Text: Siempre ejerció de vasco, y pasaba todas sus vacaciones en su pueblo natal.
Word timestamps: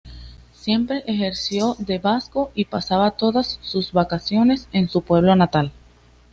Siempre 0.55 1.03
ejerció 1.05 1.75
de 1.77 1.99
vasco, 1.99 2.51
y 2.55 2.65
pasaba 2.65 3.11
todas 3.11 3.59
sus 3.61 3.91
vacaciones 3.93 4.67
en 4.71 4.89
su 4.89 5.03
pueblo 5.03 5.35
natal. 5.35 5.71